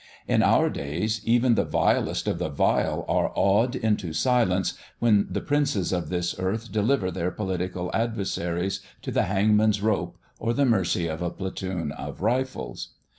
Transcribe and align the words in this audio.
In 0.27 0.41
our 0.41 0.71
days, 0.71 1.21
even 1.25 1.53
the 1.53 1.63
vilest 1.63 2.27
of 2.27 2.39
the 2.39 2.49
vile 2.49 3.05
are 3.07 3.31
awed 3.35 3.75
into 3.75 4.13
silence 4.13 4.73
when 4.97 5.27
the 5.29 5.41
princes 5.41 5.93
of 5.93 6.09
this 6.09 6.33
earth 6.39 6.71
deliver 6.71 7.11
their 7.11 7.29
political 7.29 7.91
adversaries 7.93 8.79
to 9.03 9.11
the 9.11 9.25
hangman's 9.25 9.79
rope 9.79 10.17
or 10.39 10.55
the 10.55 10.65
"mercy" 10.65 11.05
of 11.05 11.21
a 11.21 11.29
platoon 11.29 11.91
of 11.91 12.23
rifles. 12.23 12.95